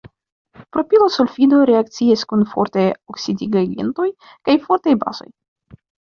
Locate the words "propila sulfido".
0.75-1.59